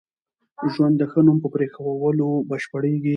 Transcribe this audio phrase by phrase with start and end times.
[0.73, 3.09] ژوند د ښه نوم په پرېښوولو بشپړېږي.